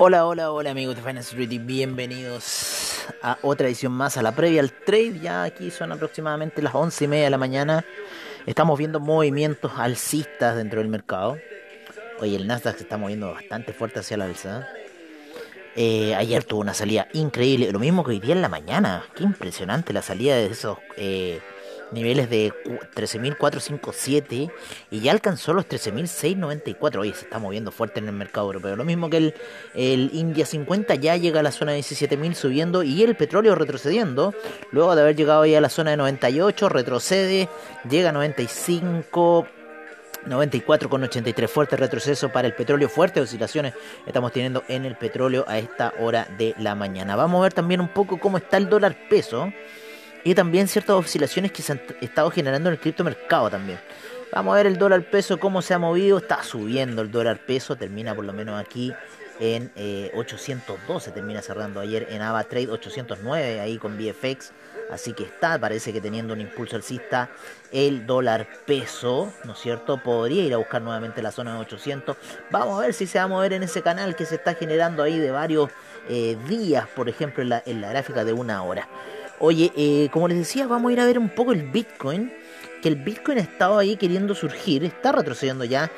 Hola, 0.00 0.26
hola, 0.26 0.52
hola 0.52 0.70
amigos 0.70 0.94
de 0.94 1.02
Finance 1.02 1.30
Street 1.30 1.60
bienvenidos 1.64 3.04
a 3.20 3.36
otra 3.42 3.66
edición 3.66 3.90
más, 3.90 4.16
a 4.16 4.22
la 4.22 4.30
previa 4.30 4.60
al 4.60 4.70
trade. 4.70 5.18
Ya 5.18 5.42
aquí 5.42 5.72
son 5.72 5.90
aproximadamente 5.90 6.62
las 6.62 6.72
once 6.72 7.06
y 7.06 7.08
media 7.08 7.24
de 7.24 7.30
la 7.30 7.36
mañana. 7.36 7.84
Estamos 8.46 8.78
viendo 8.78 9.00
movimientos 9.00 9.72
alcistas 9.76 10.54
dentro 10.54 10.78
del 10.78 10.88
mercado. 10.88 11.36
Oye, 12.20 12.36
el 12.36 12.46
Nasdaq 12.46 12.76
se 12.76 12.84
está 12.84 12.96
moviendo 12.96 13.32
bastante 13.32 13.72
fuerte 13.72 13.98
hacia 13.98 14.16
la 14.16 14.26
alza. 14.26 14.68
Eh, 15.74 16.14
ayer 16.14 16.44
tuvo 16.44 16.60
una 16.60 16.74
salida 16.74 17.08
increíble, 17.12 17.72
lo 17.72 17.80
mismo 17.80 18.04
que 18.04 18.12
hoy 18.12 18.20
día 18.20 18.36
en 18.36 18.42
la 18.42 18.48
mañana. 18.48 19.04
Qué 19.16 19.24
impresionante 19.24 19.92
la 19.92 20.02
salida 20.02 20.36
de 20.36 20.46
esos 20.46 20.78
eh, 20.96 21.40
niveles 21.92 22.30
de 22.30 22.52
13.457 22.94 24.50
y 24.90 25.00
ya 25.00 25.12
alcanzó 25.12 25.54
los 25.54 25.66
13.694. 25.66 26.98
Oye, 26.98 27.14
se 27.14 27.24
está 27.24 27.38
moviendo 27.38 27.70
fuerte 27.70 28.00
en 28.00 28.06
el 28.06 28.14
mercado 28.14 28.46
europeo. 28.46 28.76
Lo 28.76 28.84
mismo 28.84 29.10
que 29.10 29.16
el, 29.18 29.34
el 29.74 30.10
India 30.12 30.46
50 30.46 30.94
ya 30.96 31.16
llega 31.16 31.40
a 31.40 31.42
la 31.42 31.52
zona 31.52 31.72
de 31.72 31.80
17.000 31.80 32.34
subiendo 32.34 32.82
y 32.82 33.02
el 33.02 33.16
petróleo 33.16 33.54
retrocediendo. 33.54 34.34
Luego 34.72 34.94
de 34.94 35.02
haber 35.02 35.16
llegado 35.16 35.44
ya 35.46 35.58
a 35.58 35.60
la 35.60 35.68
zona 35.68 35.92
de 35.92 35.96
98, 35.96 36.68
retrocede, 36.68 37.48
llega 37.88 38.10
a 38.10 38.12
95. 38.12 39.46
94,83 40.26 41.48
fuerte 41.48 41.76
retroceso 41.76 42.28
para 42.30 42.48
el 42.48 42.54
petróleo, 42.54 42.88
fuertes 42.88 43.22
oscilaciones 43.22 43.74
estamos 44.04 44.32
teniendo 44.32 44.64
en 44.68 44.84
el 44.84 44.96
petróleo 44.96 45.44
a 45.46 45.58
esta 45.58 45.94
hora 46.00 46.26
de 46.36 46.54
la 46.58 46.74
mañana. 46.74 47.16
Vamos 47.16 47.38
a 47.38 47.42
ver 47.44 47.54
también 47.54 47.80
un 47.80 47.88
poco 47.88 48.18
cómo 48.18 48.36
está 48.36 48.56
el 48.56 48.68
dólar 48.68 48.96
peso 49.08 49.52
y 50.24 50.34
también 50.34 50.68
ciertas 50.68 50.96
oscilaciones 50.96 51.52
que 51.52 51.62
se 51.62 51.72
han 51.72 51.80
estado 52.00 52.30
generando 52.30 52.68
en 52.68 52.74
el 52.74 52.80
criptomercado 52.80 53.50
también. 53.50 53.78
Vamos 54.32 54.52
a 54.52 54.56
ver 54.58 54.66
el 54.66 54.76
dólar 54.76 55.04
peso, 55.04 55.40
cómo 55.40 55.62
se 55.62 55.72
ha 55.72 55.78
movido. 55.78 56.18
Está 56.18 56.42
subiendo 56.42 57.00
el 57.00 57.10
dólar 57.10 57.38
peso, 57.46 57.76
termina 57.76 58.14
por 58.14 58.24
lo 58.24 58.32
menos 58.32 58.60
aquí 58.60 58.92
en 59.40 59.70
812, 60.14 61.10
eh, 61.10 61.12
termina 61.12 61.40
cerrando 61.40 61.80
ayer 61.80 62.08
en 62.10 62.20
AvaTrade 62.22 62.68
809 62.68 63.60
ahí 63.60 63.78
con 63.78 63.96
VFX. 63.96 64.52
Así 64.90 65.12
que 65.12 65.24
está, 65.24 65.58
parece 65.58 65.92
que 65.92 66.00
teniendo 66.00 66.32
un 66.32 66.40
impulso 66.40 66.76
alcista 66.76 67.30
el 67.72 68.06
dólar 68.06 68.48
peso, 68.66 69.32
¿no 69.44 69.52
es 69.52 69.58
cierto? 69.58 70.02
Podría 70.02 70.44
ir 70.44 70.54
a 70.54 70.56
buscar 70.56 70.80
nuevamente 70.80 71.20
la 71.22 71.30
zona 71.30 71.54
de 71.54 71.60
800. 71.60 72.16
Vamos 72.50 72.78
a 72.78 72.86
ver 72.86 72.94
si 72.94 73.06
se 73.06 73.18
va 73.18 73.24
a 73.24 73.28
mover 73.28 73.52
en 73.52 73.62
ese 73.62 73.82
canal 73.82 74.16
que 74.16 74.24
se 74.24 74.36
está 74.36 74.54
generando 74.54 75.02
ahí 75.02 75.18
de 75.18 75.30
varios 75.30 75.70
eh, 76.08 76.38
días, 76.48 76.86
por 76.88 77.08
ejemplo, 77.08 77.42
en 77.42 77.50
la, 77.50 77.62
en 77.66 77.80
la 77.82 77.90
gráfica 77.90 78.24
de 78.24 78.32
una 78.32 78.62
hora. 78.62 78.88
Oye, 79.40 79.72
eh, 79.76 80.08
como 80.12 80.28
les 80.28 80.38
decía, 80.38 80.66
vamos 80.66 80.90
a 80.90 80.92
ir 80.92 81.00
a 81.00 81.06
ver 81.06 81.18
un 81.18 81.28
poco 81.28 81.52
el 81.52 81.62
Bitcoin. 81.62 82.32
Que 82.82 82.88
el 82.88 82.96
Bitcoin 82.96 83.38
ha 83.38 83.42
estado 83.42 83.78
ahí 83.78 83.96
queriendo 83.96 84.34
surgir, 84.34 84.84
está 84.84 85.12
retrocediendo 85.12 85.64
ya. 85.64 85.90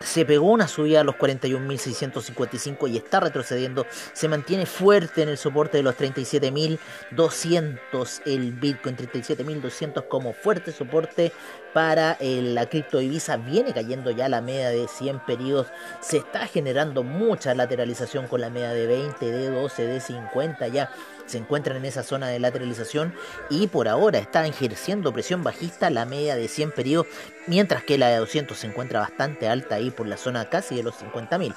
Se 0.00 0.26
pegó 0.26 0.50
una 0.50 0.68
subida 0.68 1.00
a 1.00 1.04
los 1.04 1.14
41.655 1.14 2.90
y 2.90 2.98
está 2.98 3.20
retrocediendo. 3.20 3.86
Se 4.12 4.28
mantiene 4.28 4.66
fuerte 4.66 5.22
en 5.22 5.30
el 5.30 5.38
soporte 5.38 5.78
de 5.78 5.82
los 5.82 5.96
37.200. 5.96 8.22
El 8.26 8.52
Bitcoin 8.52 8.96
37.200 8.96 10.06
como 10.08 10.34
fuerte 10.34 10.72
soporte 10.72 11.32
para 11.72 12.18
eh, 12.20 12.42
la 12.42 12.68
criptodivisa. 12.68 13.38
Viene 13.38 13.72
cayendo 13.72 14.10
ya 14.10 14.28
la 14.28 14.42
media 14.42 14.68
de 14.68 14.88
100 14.88 15.20
periodos. 15.20 15.68
Se 16.00 16.18
está 16.18 16.46
generando 16.46 17.02
mucha 17.02 17.54
lateralización 17.54 18.26
con 18.26 18.42
la 18.42 18.50
media 18.50 18.70
de 18.70 18.86
20, 18.86 19.24
de 19.24 19.50
12, 19.50 19.86
de 19.86 20.00
50 20.00 20.68
ya 20.68 20.90
se 21.26 21.38
encuentran 21.38 21.76
en 21.78 21.84
esa 21.84 22.02
zona 22.02 22.28
de 22.28 22.38
lateralización 22.38 23.14
y 23.50 23.66
por 23.66 23.88
ahora 23.88 24.18
está 24.18 24.46
ejerciendo 24.46 25.12
presión 25.12 25.42
bajista 25.42 25.90
la 25.90 26.04
media 26.04 26.36
de 26.36 26.48
100 26.48 26.72
periodos, 26.72 27.06
mientras 27.46 27.84
que 27.84 27.98
la 27.98 28.08
de 28.08 28.16
200 28.18 28.56
se 28.56 28.66
encuentra 28.66 29.00
bastante 29.00 29.48
alta 29.48 29.76
ahí 29.76 29.90
por 29.90 30.06
la 30.06 30.16
zona 30.16 30.48
casi 30.48 30.76
de 30.76 30.82
los 30.82 30.94
50.000. 30.96 31.54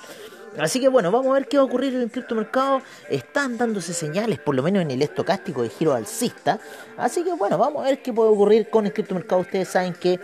Así 0.58 0.80
que 0.80 0.88
bueno, 0.88 1.12
vamos 1.12 1.30
a 1.32 1.34
ver 1.34 1.48
qué 1.48 1.58
va 1.58 1.64
a 1.64 1.66
ocurrir 1.66 1.94
en 1.94 2.02
el 2.02 2.10
criptomercado. 2.10 2.82
Están 3.10 3.58
dándose 3.58 3.94
señales, 3.94 4.40
por 4.40 4.56
lo 4.56 4.64
menos 4.64 4.82
en 4.82 4.90
el 4.90 5.02
estocástico 5.04 5.62
de 5.62 5.70
giro 5.70 5.94
alcista. 5.94 6.60
Así 6.98 7.24
que 7.24 7.34
bueno, 7.34 7.58
vamos 7.60 7.84
a 7.84 7.90
ver 7.90 8.02
qué 8.02 8.12
puede 8.12 8.30
ocurrir 8.32 8.70
con 8.70 8.86
el 8.88 8.94
criptomercado. 8.94 9.42
Ustedes 9.42 9.68
saben 9.68 9.94
que 9.94 10.20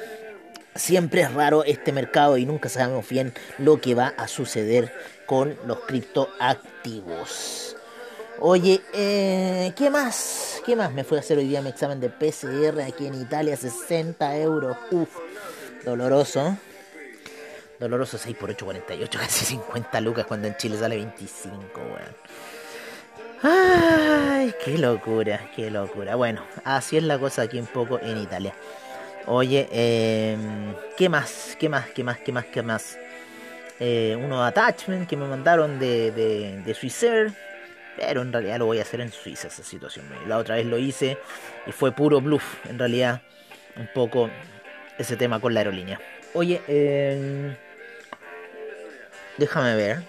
siempre 0.73 1.21
es 1.21 1.31
raro 1.33 1.63
este 1.63 1.91
mercado 1.91 2.37
y 2.37 2.45
nunca 2.47 2.67
sabemos 2.69 3.07
bien 3.07 3.33
lo 3.59 3.79
que 3.79 3.93
va 3.93 4.13
a 4.17 4.27
suceder 4.27 4.91
con 5.27 5.55
los 5.67 5.81
criptoactivos. 5.81 7.75
Oye, 8.45 8.81
eh, 8.91 9.71
¿qué 9.73 9.89
más? 9.89 10.61
¿Qué 10.65 10.75
más? 10.75 10.91
Me 10.91 11.05
fui 11.05 11.15
a 11.15 11.21
hacer 11.21 11.37
hoy 11.37 11.47
día 11.47 11.61
mi 11.61 11.69
examen 11.69 12.01
de 12.01 12.09
PCR 12.09 12.81
aquí 12.81 13.07
en 13.07 13.15
Italia, 13.15 13.55
60 13.55 14.35
euros. 14.35 14.75
Uf, 14.91 15.07
doloroso. 15.85 16.57
Doloroso 17.79 18.17
6 18.17 18.35
por 18.35 18.49
8, 18.49 18.65
48, 18.65 19.19
casi 19.21 19.45
50 19.45 20.01
lucas 20.01 20.25
cuando 20.25 20.49
en 20.49 20.57
Chile 20.57 20.77
sale 20.77 20.97
25, 20.97 21.55
weón. 21.79 22.15
Ay, 23.43 24.53
qué 24.65 24.77
locura, 24.77 25.49
qué 25.55 25.71
locura. 25.71 26.15
Bueno, 26.15 26.43
así 26.65 26.97
es 26.97 27.03
la 27.03 27.17
cosa 27.17 27.43
aquí 27.43 27.57
un 27.57 27.67
poco 27.67 27.97
en 28.01 28.17
Italia. 28.17 28.53
Oye, 29.25 29.69
eh, 29.71 30.37
¿qué 30.97 31.07
más? 31.07 31.55
¿Qué 31.57 31.69
más? 31.69 31.91
¿Qué 31.91 32.03
más? 32.03 32.17
¿Qué 32.17 32.33
más? 32.33 32.45
¿Qué 32.47 32.61
más? 32.61 32.97
Eh, 33.79 34.19
unos 34.21 34.45
attachments 34.45 35.07
que 35.07 35.15
me 35.15 35.27
mandaron 35.27 35.79
de, 35.79 36.11
de, 36.11 36.61
de 36.61 36.73
pero 37.97 38.21
en 38.21 38.31
realidad 38.31 38.59
lo 38.59 38.65
voy 38.65 38.79
a 38.79 38.83
hacer 38.83 39.01
en 39.01 39.11
Suiza 39.11 39.47
esa 39.47 39.63
situación. 39.63 40.05
La 40.27 40.37
otra 40.37 40.55
vez 40.55 40.65
lo 40.65 40.77
hice 40.77 41.17
y 41.65 41.71
fue 41.71 41.91
puro 41.91 42.21
bluff, 42.21 42.65
en 42.67 42.79
realidad, 42.79 43.21
un 43.75 43.89
poco 43.93 44.29
ese 44.97 45.17
tema 45.17 45.39
con 45.39 45.53
la 45.53 45.61
aerolínea. 45.61 45.99
Oye, 46.33 46.61
eh, 46.67 47.55
déjame 49.37 49.75
ver. 49.75 50.03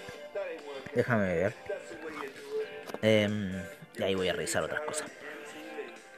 Déjame 0.94 1.26
ver. 1.26 1.54
Em, 3.02 3.52
y 3.98 4.02
ahí 4.02 4.14
voy 4.14 4.28
a 4.28 4.32
revisar 4.32 4.62
otras 4.62 4.80
cosas. 4.80 5.10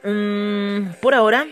Mm, 0.03 0.93
por 1.01 1.13
ahora, 1.13 1.47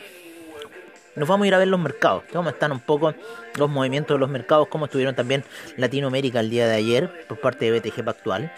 nos 1.15 1.27
vamos 1.27 1.45
a 1.45 1.47
ir 1.47 1.55
a 1.55 1.57
ver 1.57 1.67
los 1.67 1.79
mercados. 1.79 2.23
Cómo 2.31 2.49
están 2.49 2.71
un 2.71 2.79
poco 2.79 3.13
los 3.57 3.69
movimientos 3.69 4.15
de 4.15 4.19
los 4.19 4.29
mercados, 4.29 4.67
cómo 4.69 4.85
estuvieron 4.85 5.15
también 5.15 5.43
Latinoamérica 5.77 6.39
el 6.39 6.49
día 6.49 6.67
de 6.67 6.75
ayer 6.75 7.25
por 7.27 7.39
parte 7.39 7.69
de 7.69 7.79
BTG 7.79 8.03
Pactual. 8.03 8.51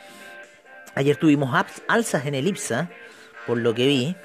Ayer 0.97 1.15
tuvimos 1.15 1.55
alzas 1.87 2.25
en 2.25 2.33
el 2.33 2.47
IPSA, 2.47 2.89
por 3.45 3.59
lo 3.59 3.75
que 3.75 3.85
vi. 3.85 4.15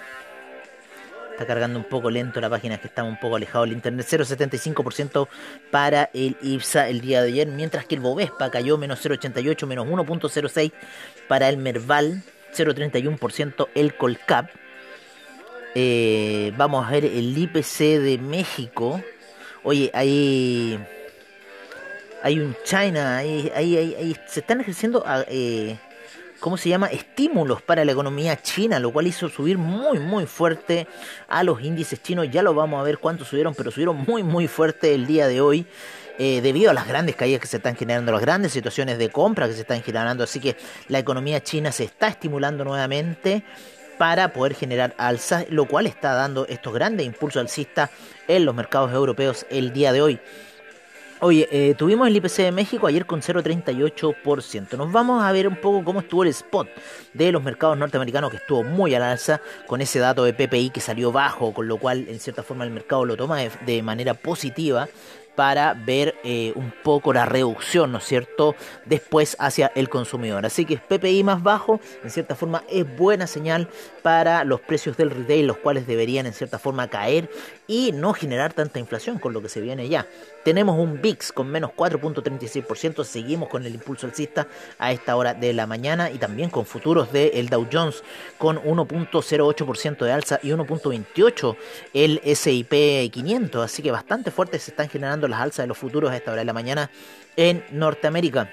Está 1.33 1.47
cargando 1.47 1.79
un 1.79 1.85
poco 1.85 2.11
lento 2.11 2.41
la 2.41 2.49
página, 2.49 2.79
que 2.79 2.87
está 2.87 3.03
un 3.03 3.21
poco 3.21 3.37
alejado 3.37 3.67
del 3.67 3.75
internet. 3.75 4.07
0,75% 4.09 5.29
para 5.71 6.09
el 6.15 6.35
IPSA 6.41 6.89
el 6.89 7.03
día 7.03 7.21
de 7.21 7.29
ayer, 7.29 7.49
mientras 7.49 7.85
que 7.85 7.97
el 7.97 8.01
Bovespa 8.01 8.51
cayó 8.51 8.79
menos 8.79 9.05
0,88, 9.05 9.67
menos 9.67 9.87
1,06 9.87 10.73
para 11.29 11.51
el 11.51 11.59
Merval, 11.59 12.23
0,31% 12.57 13.69
el 13.75 13.95
Colcap. 13.95 14.49
Eh, 15.75 16.55
vamos 16.57 16.87
a 16.87 16.91
ver 16.91 17.05
el 17.05 17.37
IPC 17.37 18.01
de 18.01 18.17
México. 18.19 18.99
Oye, 19.63 19.91
hay 19.93 20.83
hay 22.23 22.41
un 22.41 22.57
China, 22.65 23.19
ahí, 23.19 23.53
ahí, 23.55 23.77
ahí, 23.77 24.17
se 24.27 24.41
están 24.41 24.63
ejerciendo 24.63 25.05
eh, 25.29 25.77
¿cómo 26.43 26.57
se 26.57 26.69
llama? 26.69 26.89
Estímulos 26.89 27.63
para 27.63 27.85
la 27.85 27.93
economía 27.93 28.43
china, 28.43 28.81
lo 28.81 28.93
cual 28.93 29.07
hizo 29.07 29.29
subir 29.29 29.59
muy, 29.59 30.01
muy 30.01 30.27
fuerte 30.27 30.89
a 31.29 31.45
los 31.45 31.63
índices 31.63 32.03
chinos. 32.03 32.29
Ya 32.31 32.43
lo 32.43 32.53
vamos 32.53 32.81
a 32.81 32.83
ver 32.83 32.99
cuánto 32.99 33.25
subieron, 33.25 33.55
pero 33.55 33.71
subieron 33.71 33.97
muy, 33.97 34.25
muy 34.25 34.49
fuerte 34.49 34.93
el 34.93 35.07
día 35.07 35.29
de 35.29 35.41
hoy. 35.41 35.67
Eh, 36.19 36.41
debido 36.43 36.71
a 36.73 36.75
las 36.75 36.87
grandes 36.87 37.15
caídas 37.15 37.41
que 37.41 37.47
se 37.47 37.59
están 37.59 37.77
generando, 37.77 38.11
las 38.11 38.21
grandes 38.21 38.53
situaciones 38.53 38.99
de 38.99 39.09
compra 39.09 39.47
que 39.47 39.55
se 39.55 39.61
están 39.61 39.83
generando. 39.83 40.25
Así 40.25 40.41
que 40.41 40.57
la 40.89 40.99
economía 40.99 41.43
china 41.43 41.71
se 41.71 41.85
está 41.85 42.09
estimulando 42.09 42.65
nuevamente 42.65 43.45
para 43.97 44.33
poder 44.33 44.55
generar 44.55 44.95
alzas, 44.99 45.47
lo 45.49 45.67
cual 45.67 45.87
está 45.87 46.13
dando 46.15 46.45
estos 46.49 46.75
grandes 46.75 47.07
impulsos 47.07 47.41
alcistas 47.41 47.91
en 48.27 48.45
los 48.45 48.55
mercados 48.55 48.93
europeos 48.93 49.47
el 49.49 49.73
día 49.73 49.93
de 49.93 50.03
hoy. 50.03 50.21
Oye, 51.25 51.49
eh, 51.53 51.77
tuvimos 51.79 52.09
el 52.09 52.17
IPC 52.17 52.39
de 52.39 52.51
México 52.51 52.89
ayer 52.89 53.07
con 53.07 53.23
0,38%. 53.23 54.77
Nos 54.77 54.91
vamos 54.91 55.23
a 55.23 55.31
ver 55.31 55.47
un 55.47 55.55
poco 55.55 55.85
cómo 55.85 56.01
estuvo 56.01 56.25
el 56.25 56.31
spot 56.31 56.67
de 57.15 57.31
los 57.31 57.41
mercados 57.45 57.79
norteamericanos, 57.79 58.29
que 58.29 58.39
estuvo 58.39 58.65
muy 58.65 58.93
al 58.97 59.05
alza 59.05 59.41
con 59.69 59.81
ese 59.81 60.01
dato 60.01 60.25
de 60.25 60.35
PPI 60.35 60.71
que 60.71 60.81
salió 60.81 61.13
bajo, 61.13 61.55
con 61.55 61.69
lo 61.69 61.77
cual 61.77 62.07
en 62.09 62.19
cierta 62.19 62.43
forma 62.43 62.65
el 62.65 62.73
mercado 62.73 63.05
lo 63.05 63.17
toma 63.17 63.39
de 63.39 63.83
manera 63.85 64.15
positiva 64.15 64.89
para 65.35 65.75
ver 65.75 66.15
eh, 66.25 66.53
un 66.57 66.73
poco 66.83 67.13
la 67.13 67.27
reducción, 67.27 67.93
¿no 67.93 67.99
es 67.99 68.05
cierto?, 68.05 68.55
después 68.85 69.37
hacia 69.39 69.73
el 69.75 69.89
consumidor. 69.89 70.45
Así 70.45 70.65
que 70.65 70.77
PPI 70.77 71.25
más 71.25 71.43
bajo, 71.43 71.81
en 72.03 72.11
cierta 72.11 72.35
forma, 72.35 72.65
es 72.69 72.85
buena 72.97 73.27
señal 73.27 73.69
para 74.03 74.45
los 74.45 74.61
precios 74.61 74.97
del 74.97 75.11
retail, 75.11 75.47
los 75.47 75.57
cuales 75.59 75.87
deberían 75.87 76.27
en 76.27 76.33
cierta 76.33 76.59
forma 76.59 76.89
caer 76.89 77.31
y 77.67 77.93
no 77.93 78.13
generar 78.13 78.53
tanta 78.53 78.79
inflación 78.79 79.19
con 79.19 79.33
lo 79.33 79.41
que 79.41 79.49
se 79.49 79.61
viene 79.61 79.89
ya. 79.89 80.07
Tenemos 80.45 80.79
un 80.79 81.01
VIX 81.01 81.33
con 81.33 81.49
menos 81.49 81.71
4.36%, 81.77 83.05
seguimos 83.05 83.49
con 83.49 83.65
el 83.65 83.75
impulso 83.75 84.07
alcista 84.07 84.49
a 84.79 84.93
esta 84.93 85.17
hora 85.17 85.35
de 85.35 85.53
la 85.53 85.67
mañana 85.67 86.11
y 86.11 86.19
también 86.19 86.51
con 86.51 86.67
futuros 86.67 87.13
del 87.13 87.49
Dow 87.49 87.69
Jones 87.73 88.03
con 88.39 88.59
1.08% 88.59 90.05
de 90.05 90.13
alza 90.13 90.41
y 90.43 90.51
1.28% 90.51 91.57
el 91.95 92.21
SIP 92.37 93.11
500, 93.11 93.65
así 93.65 93.83
que 93.83 93.91
bastante 93.91 94.31
fuertes 94.31 94.65
se 94.65 94.71
están 94.73 94.89
generando 94.89 95.22
las 95.29 95.41
alzas 95.41 95.65
de 95.65 95.69
los 95.69 95.79
futuros 95.79 96.11
a 96.11 96.17
esta 96.17 96.33
hora 96.33 96.41
de 96.41 96.47
la 96.47 96.53
mañana 96.53 96.91
en 97.37 97.65
Norteamérica. 97.71 98.51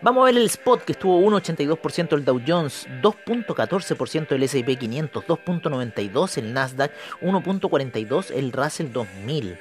Vamos 0.00 0.22
a 0.22 0.26
ver 0.26 0.36
el 0.36 0.46
spot 0.46 0.84
que 0.84 0.92
estuvo 0.92 1.20
1.82% 1.20 2.12
el 2.14 2.24
Dow 2.24 2.40
Jones, 2.46 2.86
2.14% 3.02 4.32
el 4.32 4.42
S&P 4.44 4.76
500, 4.76 5.24
2.92 5.24 6.38
el 6.38 6.52
Nasdaq, 6.52 6.92
1.42 7.20 8.30
el 8.34 8.52
Russell 8.52 8.92
2000. 8.92 9.58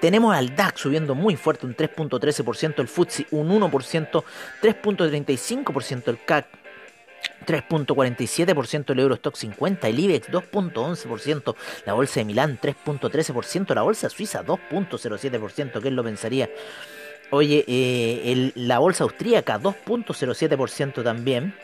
Tenemos 0.00 0.36
al 0.36 0.54
DAX 0.54 0.82
subiendo 0.82 1.14
muy 1.14 1.36
fuerte, 1.36 1.66
un 1.66 1.74
3.13%, 1.74 2.78
el 2.78 2.88
FTSE 2.88 3.26
un 3.32 3.48
1%, 3.48 4.24
3.35% 4.62 6.08
el 6.08 6.24
CAC, 6.24 6.46
3.47% 7.46 8.90
el 8.90 9.00
Eurostock 9.00 9.36
50, 9.36 9.88
el 9.88 9.98
IBEX 9.98 10.28
2.11%, 10.30 11.54
la 11.86 11.94
bolsa 11.94 12.20
de 12.20 12.24
Milán 12.24 12.58
3.13%, 12.60 13.74
la 13.74 13.82
bolsa 13.82 14.08
suiza 14.10 14.44
2.07%, 14.44 15.80
¿quién 15.80 15.96
lo 15.96 16.04
pensaría? 16.04 16.50
Oye, 17.30 17.64
eh, 17.68 18.52
la 18.54 18.78
bolsa 18.78 19.04
austríaca 19.04 19.60
2.07% 19.60 21.02
también. 21.02 21.54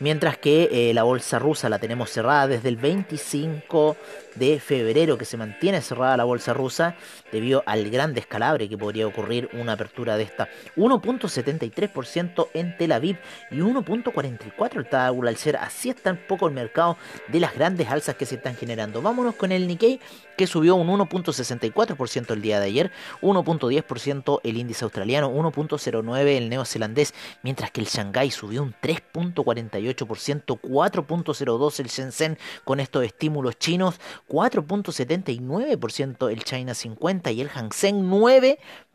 Mientras 0.00 0.38
que 0.38 0.70
eh, 0.72 0.94
la 0.94 1.02
bolsa 1.02 1.38
rusa 1.38 1.68
la 1.68 1.78
tenemos 1.78 2.08
cerrada 2.10 2.48
desde 2.48 2.70
el 2.70 2.76
25 2.76 3.98
de 4.34 4.58
febrero, 4.58 5.18
que 5.18 5.26
se 5.26 5.36
mantiene 5.36 5.82
cerrada 5.82 6.16
la 6.16 6.24
bolsa 6.24 6.54
rusa 6.54 6.96
debido 7.30 7.62
al 7.66 7.90
gran 7.90 8.14
descalabre 8.14 8.66
que 8.68 8.78
podría 8.78 9.06
ocurrir 9.06 9.50
una 9.52 9.72
apertura 9.72 10.16
de 10.16 10.22
esta. 10.22 10.48
1.73% 10.76 12.48
en 12.54 12.76
Tel 12.78 12.92
Aviv 12.92 13.18
y 13.50 13.56
1.44% 13.56 14.76
el 14.76 14.88
Tabula 14.88 15.28
al 15.28 15.36
ser. 15.36 15.56
Así 15.56 15.90
está 15.90 16.12
un 16.12 16.20
poco 16.26 16.48
el 16.48 16.54
mercado 16.54 16.96
de 17.28 17.40
las 17.40 17.54
grandes 17.54 17.88
alzas 17.88 18.14
que 18.14 18.24
se 18.24 18.36
están 18.36 18.56
generando. 18.56 19.02
Vámonos 19.02 19.34
con 19.34 19.52
el 19.52 19.66
Nikkei 19.66 20.00
que 20.40 20.46
subió 20.46 20.74
un 20.74 20.88
1.64% 20.88 22.32
el 22.32 22.40
día 22.40 22.58
de 22.60 22.64
ayer, 22.64 22.90
1.10% 23.20 24.40
el 24.42 24.56
índice 24.56 24.86
australiano, 24.86 25.30
1.09% 25.30 26.26
el 26.26 26.48
neozelandés, 26.48 27.12
mientras 27.42 27.70
que 27.70 27.82
el 27.82 27.86
Shanghai 27.86 28.30
subió 28.30 28.62
un 28.62 28.74
3.48% 28.80 30.60
4.02 30.62 31.80
el 31.80 31.88
Shenzhen 31.88 32.38
con 32.64 32.80
estos 32.80 33.04
estímulos 33.04 33.58
chinos, 33.58 34.00
4.79% 34.30 36.30
el 36.30 36.42
China 36.42 36.72
50 36.72 37.32
y 37.32 37.42
el 37.42 37.50
Hang 37.50 37.74
Seng 37.74 38.02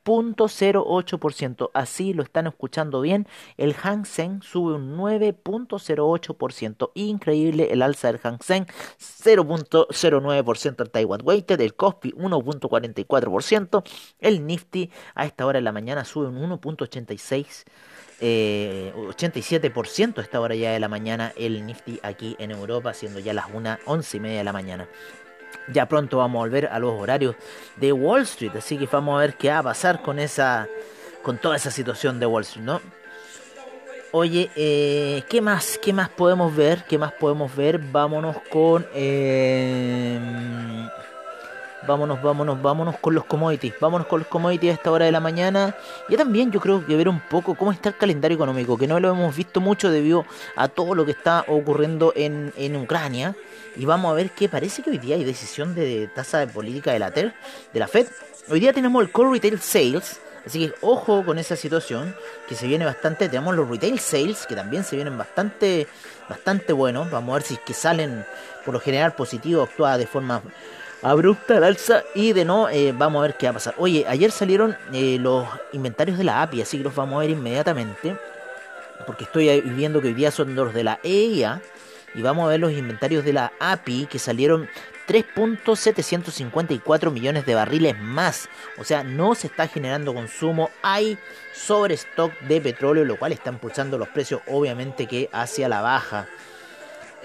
9.08%. 0.05 1.71
Así 1.73 2.13
lo 2.13 2.23
están 2.23 2.47
escuchando 2.47 3.01
bien. 3.01 3.27
El 3.57 3.73
Hang 3.73 4.05
Seng 4.05 4.41
sube 4.41 4.75
un 4.75 4.97
9.08%. 4.97 6.91
Increíble 6.93 7.69
el 7.71 7.81
alza 7.81 8.07
del 8.07 8.19
Hang 8.19 8.39
Seng. 8.41 8.67
0.09% 8.99 10.81
el 10.81 10.91
Taiwan 10.91 11.21
Weighted. 11.23 11.59
El 11.59 11.75
Kospi 11.75 12.13
1.44%. 12.13 13.83
El 14.19 14.45
Nifty 14.45 14.91
a 15.15 15.25
esta 15.25 15.45
hora 15.45 15.57
de 15.57 15.63
la 15.63 15.71
mañana 15.71 16.05
sube 16.05 16.27
un 16.27 16.37
1.86%. 16.37 17.65
87% 18.21 18.21
eh, 18.21 18.93
esta 20.21 20.39
hora 20.39 20.55
ya 20.55 20.71
de 20.71 20.79
la 20.79 20.87
mañana 20.87 21.33
el 21.35 21.65
Nifty 21.65 21.99
aquí 22.01 22.37
en 22.39 22.51
Europa, 22.51 22.93
siendo 22.93 23.19
ya 23.19 23.33
las 23.33 23.47
1, 23.53 23.79
11 23.85 24.17
y 24.17 24.19
media 24.21 24.37
de 24.37 24.43
la 24.45 24.53
mañana. 24.53 24.87
Ya 25.71 25.87
pronto 25.87 26.17
vamos 26.17 26.39
a 26.39 26.43
volver 26.43 26.67
a 26.67 26.79
los 26.79 26.91
horarios 26.91 27.35
de 27.75 27.91
Wall 27.91 28.21
Street, 28.23 28.55
así 28.55 28.77
que 28.77 28.87
vamos 28.91 29.15
a 29.15 29.19
ver 29.19 29.35
qué 29.35 29.49
va 29.49 29.59
a 29.59 29.63
pasar 29.63 30.01
con 30.01 30.19
esa, 30.19 30.67
con 31.23 31.37
toda 31.37 31.55
esa 31.55 31.71
situación 31.71 32.19
de 32.19 32.25
Wall 32.25 32.43
Street, 32.43 32.65
¿no? 32.65 32.81
Oye, 34.11 34.49
eh, 34.55 35.23
¿qué 35.27 35.41
más? 35.41 35.77
¿Qué 35.81 35.91
más 35.91 36.07
podemos 36.07 36.55
ver? 36.55 36.85
¿Qué 36.85 36.97
más 36.97 37.11
podemos 37.11 37.53
ver? 37.53 37.79
Vámonos 37.79 38.37
con 38.49 38.87
eh, 38.93 40.17
Vámonos, 41.87 42.21
vámonos, 42.21 42.61
vámonos 42.61 42.97
con 42.97 43.13
los 43.13 43.25
commodities. 43.25 43.73
Vámonos 43.79 44.07
con 44.07 44.19
los 44.19 44.27
commodities 44.27 44.71
a 44.71 44.75
esta 44.75 44.91
hora 44.91 45.05
de 45.05 45.11
la 45.11 45.19
mañana. 45.19 45.75
Y 46.09 46.15
también 46.15 46.51
yo 46.51 46.59
creo 46.59 46.85
que 46.85 46.95
ver 46.95 47.07
un 47.07 47.19
poco 47.19 47.55
cómo 47.55 47.71
está 47.71 47.89
el 47.89 47.97
calendario 47.97 48.35
económico, 48.35 48.77
que 48.77 48.87
no 48.87 48.99
lo 48.99 49.09
hemos 49.09 49.35
visto 49.35 49.61
mucho 49.61 49.91
debido 49.91 50.25
a 50.55 50.67
todo 50.67 50.95
lo 50.95 51.05
que 51.05 51.11
está 51.11 51.45
ocurriendo 51.47 52.13
en, 52.15 52.53
en 52.57 52.75
Ucrania. 52.75 53.35
Y 53.75 53.85
vamos 53.85 54.11
a 54.11 54.15
ver 54.15 54.31
que 54.31 54.49
parece 54.49 54.81
que 54.81 54.89
hoy 54.89 54.97
día 54.97 55.15
hay 55.15 55.23
decisión 55.23 55.75
de 55.75 56.09
tasa 56.13 56.39
de 56.39 56.47
política 56.47 56.91
de 56.91 56.99
la, 56.99 57.11
TER, 57.11 57.33
de 57.73 57.79
la 57.79 57.87
Fed. 57.87 58.07
Hoy 58.49 58.59
día 58.59 58.73
tenemos 58.73 59.03
el 59.03 59.11
Core 59.11 59.31
Retail 59.31 59.59
Sales. 59.59 60.19
Así 60.45 60.67
que 60.67 60.75
ojo 60.81 61.25
con 61.25 61.39
esa 61.39 61.55
situación 61.55 62.15
que 62.47 62.55
se 62.55 62.67
viene 62.67 62.85
bastante. 62.85 63.29
Tenemos 63.29 63.55
los 63.55 63.67
retail 63.67 63.99
sales 63.99 64.45
que 64.45 64.55
también 64.55 64.83
se 64.83 64.95
vienen 64.95 65.17
bastante, 65.17 65.87
bastante 66.29 66.71
buenos. 66.71 67.09
Vamos 67.09 67.31
a 67.31 67.33
ver 67.37 67.43
si 67.43 67.55
es 67.55 67.59
que 67.61 67.73
salen 67.73 68.23
por 68.63 68.75
lo 68.75 68.79
general 68.79 69.13
positivos, 69.13 69.69
actúa 69.69 69.97
de 69.97 70.05
forma 70.05 70.43
abrupta 71.05 71.57
al 71.57 71.63
alza 71.63 72.03
y 72.15 72.33
de 72.33 72.45
no, 72.45 72.67
eh, 72.67 72.91
vamos 72.91 73.19
a 73.19 73.27
ver 73.27 73.37
qué 73.37 73.45
va 73.45 73.51
a 73.51 73.53
pasar. 73.53 73.75
Oye, 73.77 74.05
ayer 74.07 74.31
salieron 74.31 74.75
eh, 74.91 75.19
los 75.19 75.47
inventarios 75.71 76.17
de 76.17 76.23
la 76.23 76.41
API, 76.41 76.63
así 76.63 76.79
que 76.79 76.83
los 76.83 76.95
vamos 76.95 77.17
a 77.17 77.19
ver 77.19 77.29
inmediatamente, 77.29 78.17
porque 79.05 79.25
estoy 79.25 79.61
viendo 79.61 80.01
que 80.01 80.07
hoy 80.07 80.15
día 80.15 80.31
son 80.31 80.55
los 80.55 80.73
de 80.73 80.83
la 80.83 80.99
EIA, 81.03 81.61
y 82.15 82.23
vamos 82.23 82.45
a 82.45 82.47
ver 82.49 82.59
los 82.59 82.71
inventarios 82.71 83.23
de 83.23 83.33
la 83.33 83.53
API 83.59 84.07
que 84.07 84.17
salieron 84.17 84.67
3.754 85.07 87.11
millones 87.11 87.45
de 87.45 87.53
barriles 87.53 87.99
más. 87.99 88.49
O 88.79 88.83
sea, 88.83 89.03
no 89.03 89.35
se 89.35 89.45
está 89.47 89.67
generando 89.67 90.13
consumo. 90.13 90.69
Hay 90.81 91.17
sobre 91.53 91.95
stock 91.95 92.31
de 92.41 92.61
petróleo, 92.61 93.03
lo 93.05 93.19
cual 93.19 93.33
está 93.33 93.51
impulsando 93.51 93.99
los 93.99 94.07
precios 94.07 94.41
obviamente 94.47 95.07
que 95.07 95.29
hacia 95.31 95.69
la 95.69 95.81
baja. 95.81 96.27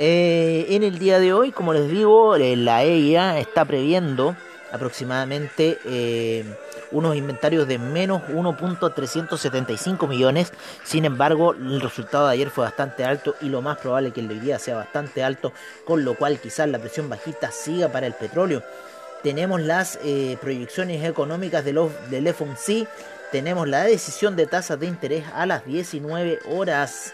Eh, 0.03 0.65
en 0.71 0.83
el 0.83 0.99
día 0.99 1.19
de 1.19 1.35
hoy, 1.35 1.53
como 1.53 1.75
les 1.75 1.87
digo, 1.87 2.35
eh, 2.35 2.57
la 2.57 2.85
EIA 2.85 3.39
está 3.39 3.67
previendo 3.67 4.35
aproximadamente 4.73 5.79
eh, 5.85 6.43
unos 6.91 7.17
inventarios 7.17 7.69
de 7.69 7.79
menos 7.79 8.23
1.375 8.23 10.09
millones. 10.09 10.55
Sin 10.85 11.05
embargo, 11.05 11.53
el 11.53 11.83
resultado 11.83 12.29
de 12.29 12.33
ayer 12.33 12.49
fue 12.49 12.65
bastante 12.65 13.05
alto 13.05 13.35
y 13.43 13.51
lo 13.51 13.61
más 13.61 13.77
probable 13.77 14.09
es 14.09 14.15
que 14.15 14.21
el 14.21 14.29
de 14.29 14.35
hoy 14.37 14.41
día 14.41 14.59
sea 14.59 14.77
bastante 14.77 15.23
alto, 15.23 15.53
con 15.85 16.03
lo 16.03 16.15
cual 16.15 16.39
quizás 16.39 16.67
la 16.71 16.79
presión 16.79 17.11
bajista 17.11 17.51
siga 17.51 17.89
para 17.89 18.07
el 18.07 18.15
petróleo. 18.15 18.63
Tenemos 19.23 19.61
las 19.61 19.99
proyecciones 20.41 21.05
económicas 21.05 21.63
de 21.63 21.75
los, 21.75 21.91
del 22.09 22.33
FOMC, 22.33 22.89
tenemos 23.31 23.69
la 23.69 23.83
decisión 23.83 24.35
de 24.35 24.47
tasas 24.47 24.81
de 24.81 24.87
interés 24.87 25.27
a 25.35 25.45
las 25.45 25.67
19 25.67 26.39
horas 26.49 27.13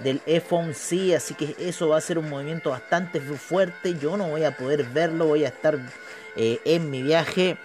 del 0.00 0.20
FOMC, 0.20 1.14
así 1.16 1.34
que 1.34 1.54
eso 1.58 1.88
va 1.88 1.98
a 1.98 2.00
ser 2.00 2.18
un 2.18 2.28
movimiento 2.28 2.70
bastante 2.70 3.20
fuerte. 3.20 3.96
Yo 3.98 4.16
no 4.16 4.28
voy 4.28 4.44
a 4.44 4.56
poder 4.56 4.84
verlo, 4.84 5.26
voy 5.26 5.44
a 5.44 5.48
estar 5.48 5.78
eh, 6.36 6.60
en 6.64 6.90
mi 6.90 7.02
viaje 7.02 7.56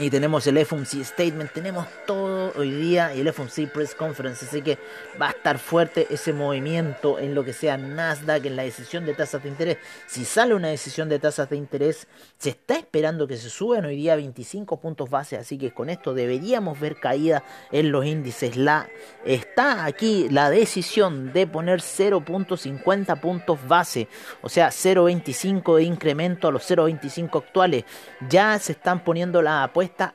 y 0.00 0.10
tenemos 0.10 0.46
el 0.46 0.64
FOMC 0.64 1.04
Statement, 1.04 1.52
tenemos 1.52 1.86
todo 2.06 2.52
hoy 2.56 2.70
día 2.70 3.14
y 3.14 3.20
el 3.20 3.32
FOMC 3.32 3.68
Press 3.72 3.94
Conference, 3.94 4.44
así 4.44 4.62
que 4.62 4.78
va 5.20 5.28
a 5.28 5.30
estar 5.30 5.58
fuerte 5.58 6.06
ese 6.10 6.32
movimiento 6.32 7.18
en 7.18 7.34
lo 7.34 7.44
que 7.44 7.52
sea 7.52 7.76
Nasdaq, 7.76 8.46
en 8.46 8.56
la 8.56 8.62
decisión 8.62 9.04
de 9.06 9.14
tasas 9.14 9.42
de 9.42 9.48
interés. 9.48 9.78
Si 10.06 10.24
sale 10.24 10.54
una 10.54 10.68
decisión 10.68 11.08
de 11.08 11.18
tasas 11.18 11.50
de 11.50 11.56
interés, 11.56 12.06
se 12.36 12.50
está 12.50 12.76
esperando 12.76 13.26
que 13.26 13.36
se 13.36 13.50
suban 13.50 13.84
hoy 13.84 13.96
día 13.96 14.16
25 14.16 14.80
puntos 14.80 15.10
base, 15.10 15.36
así 15.36 15.58
que 15.58 15.72
con 15.72 15.90
esto 15.90 16.14
deberíamos 16.14 16.78
ver 16.78 17.00
caída 17.00 17.42
en 17.72 17.90
los 17.90 18.04
índices. 18.04 18.56
La, 18.56 18.88
está 19.24 19.84
aquí 19.84 20.28
la 20.28 20.50
decisión 20.50 21.32
de 21.32 21.46
poner 21.46 21.80
0.50 21.80 23.20
puntos 23.20 23.58
base, 23.66 24.08
o 24.42 24.48
sea 24.48 24.68
0.25 24.68 25.76
de 25.76 25.82
incremento 25.84 26.48
a 26.48 26.52
los 26.52 26.70
0.25 26.70 27.38
actuales. 27.38 27.84
Ya 28.28 28.58
se 28.58 28.72
están 28.72 29.02
poniendo 29.02 29.42
la 29.42 29.64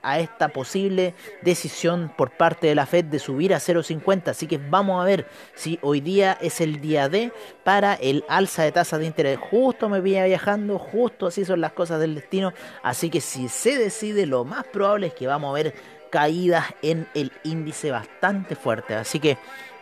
a 0.02 0.20
esta 0.20 0.50
posible 0.50 1.14
decisión 1.42 2.12
por 2.16 2.32
parte 2.32 2.68
de 2.68 2.76
la 2.76 2.86
Fed 2.86 3.06
de 3.06 3.20
subir 3.20 3.54
a 3.54 3.58
0,50. 3.58 4.30
Así 4.30 4.48
que 4.48 4.58
vamos 4.58 5.02
a 5.02 5.06
ver 5.06 5.28
si 5.56 5.80
hoy 5.82 6.02
día 6.02 6.38
es 6.42 6.62
el 6.62 6.82
día 6.82 7.10
D 7.10 7.32
para 7.64 7.94
el 7.96 8.24
alza 8.28 8.64
de 8.64 8.72
tasas 8.72 9.00
de 9.00 9.06
interés. 9.06 9.40
Justo 9.40 9.90
me 9.90 10.02
veía 10.02 10.26
viajando, 10.26 10.80
justo 10.80 11.28
así 11.28 11.46
son 11.46 11.62
las 11.62 11.74
cosas 11.74 12.00
del 12.00 12.16
destino. 12.16 12.54
Así 12.82 13.10
que 13.10 13.22
si 13.22 13.50
se 13.50 13.78
decide, 13.78 14.26
lo 14.26 14.46
más 14.46 14.64
probable 14.66 15.08
es 15.08 15.14
que 15.14 15.28
vamos 15.28 15.50
a 15.50 15.54
ver 15.54 15.74
caídas 16.10 16.66
en 16.82 17.08
el 17.14 17.32
índice 17.44 17.92
bastante 17.92 18.56
fuerte. 18.56 18.96
Así 18.96 19.20
que 19.20 19.38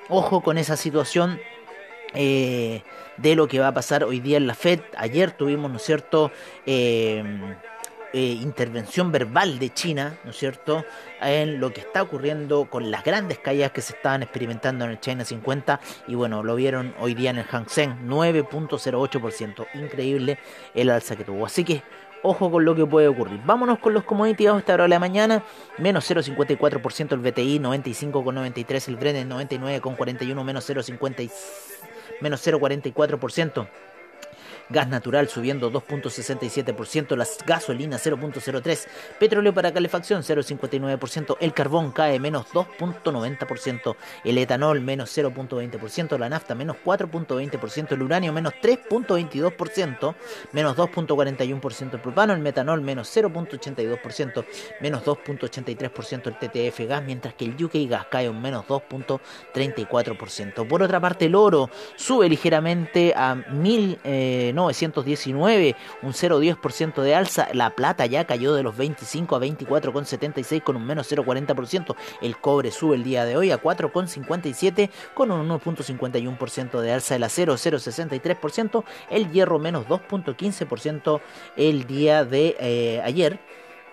ojo 0.10 0.42
con 0.42 0.58
esa 0.58 0.78
situación. 0.78 1.40
Eh, 2.14 2.84
de 3.16 3.36
lo 3.36 3.48
que 3.48 3.60
va 3.60 3.70
a 3.70 3.74
pasar 3.74 4.04
hoy 4.04 4.20
día 4.20 4.36
en 4.36 4.48
la 4.48 4.56
Fed. 4.56 4.82
Ayer 4.98 5.32
tuvimos, 5.32 5.72
¿no 5.72 5.78
es 5.78 5.84
cierto?, 5.84 6.30
eh, 6.66 7.24
eh, 8.13 8.20
intervención 8.20 9.12
verbal 9.12 9.60
de 9.60 9.74
China, 9.74 10.18
¿no 10.24 10.32
es 10.32 10.38
cierto?, 10.38 10.86
en 11.22 11.60
lo 11.60 11.72
que 11.72 11.82
está 11.82 12.01
ocurriendo 12.01 12.70
con 12.70 12.91
las 12.91 13.03
grandes 13.03 13.39
caídas 13.39 13.72
que 13.72 13.82
se 13.82 13.94
estaban 13.94 14.24
experimentando 14.24 14.86
en 14.86 14.91
el 14.91 15.00
China 15.00 15.24
50 15.24 15.80
y 16.08 16.15
bueno, 16.15 16.44
lo 16.44 16.56
vieron 16.56 16.94
hoy 17.00 17.13
día 17.13 17.30
en 17.30 17.38
el 17.38 17.46
Hang 17.46 17.70
Seng, 17.70 18.08
9.08%, 18.08 19.68
increíble 19.75 20.39
el 20.74 20.89
alza 20.89 21.15
que 21.15 21.24
tuvo. 21.24 21.46
Así 21.46 21.63
que 21.63 21.84
ojo 22.24 22.51
con 22.51 22.65
lo 22.65 22.75
que 22.75 22.86
puede 22.86 23.08
ocurrir. 23.08 23.39
Vámonos 23.46 23.80
con 23.80 23.94
los 23.94 24.03
commodities 24.03 24.50
a 24.50 24.58
esta 24.58 24.74
hora 24.74 24.84
de 24.84 24.89
la 24.89 25.00
mañana. 25.00 25.44
Menos 25.77 26.10
0,54% 26.10 27.13
el 27.13 27.20
BTI, 27.20 27.60
95,93% 27.60 28.88
el 28.88 28.96
Brenner, 28.96 29.27
99,41%, 29.27 30.44
menos 30.44 30.70
0,50, 30.70 31.32
menos 32.22 32.46
0,44%. 32.46 33.68
Gas 34.72 34.88
natural 34.88 35.28
subiendo 35.28 35.72
2.67%, 35.72 37.16
las 37.16 37.38
gasolinas 37.46 38.06
0.03%, 38.06 38.88
petróleo 39.20 39.54
para 39.54 39.72
calefacción 39.72 40.24
0.59%, 40.24 41.38
el 41.40 41.54
carbón 41.54 41.92
cae 41.92 42.20
menos 42.20 42.48
2.90%, 42.48 43.96
el 44.24 44.38
etanol 44.38 44.82
menos 44.82 45.18
0.20%, 45.18 46.18
la 46.18 46.30
nafta 46.30 46.56
menos 46.56 46.78
4.20%, 46.84 47.92
el 47.92 48.01
uranio 48.01 48.34
menos 48.34 48.54
3.22%, 48.62 50.16
menos 50.54 50.78
2.41% 50.78 51.94
el 51.94 52.00
propano, 52.00 52.34
el 52.34 52.40
metanol 52.40 52.82
menos 52.82 53.16
0.82%, 53.16 54.46
menos 54.80 55.04
2.83% 55.04 56.28
el 56.28 56.38
TTF 56.38 56.88
gas, 56.88 57.04
mientras 57.04 57.34
que 57.34 57.46
el 57.46 57.63
UK 57.63 57.90
gas 57.90 58.06
cae 58.10 58.30
un 58.30 58.42
menos 58.42 58.66
2.34%. 58.68 60.68
Por 60.68 60.84
otra 60.84 61.00
parte, 61.00 61.25
el 61.25 61.36
oro 61.36 61.70
sube 61.96 62.30
ligeramente 62.30 63.13
a 63.16 63.36
1919, 64.68 65.75
un 66.01 66.13
0.10% 66.13 67.01
de 67.01 67.15
alza. 67.15 67.48
La 67.53 67.72
plata 67.72 68.06
ya 68.06 68.25
cayó 68.25 68.53
de 68.53 68.63
los 68.63 68.77
25 68.77 69.36
a 69.36 69.39
24,76 69.39 70.63
con 70.63 70.75
un 70.75 70.86
menos 70.86 71.12
0.40%. 71.12 71.96
El 72.22 72.38
cobre 72.38 72.72
sube 72.72 72.96
el 72.96 73.03
día 73.03 73.25
de 73.25 73.38
hoy 73.38 73.51
a 73.51 73.62
4,57 73.62 74.89
con 75.13 75.32
un 75.32 75.50
1.51% 75.50 76.80
de 76.80 76.91
alza. 76.94 77.15
El 77.15 77.24
acero 77.24 77.56
0.63%. 77.56 78.84
El 79.10 79.32
hierro 79.32 79.60
menos 79.60 79.88
2.15% 79.88 81.22
el 81.58 81.86
día 81.86 82.25
de 82.25 82.56
eh, 82.60 83.01
ayer 83.03 83.39